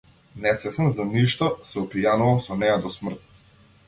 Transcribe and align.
Несвесен 0.43 0.87
за 0.99 1.03
ништо, 1.09 1.49
се 1.73 1.77
опијанувам 1.83 2.39
со 2.47 2.57
неа 2.63 2.79
до 2.87 2.93
смрт. 2.97 3.29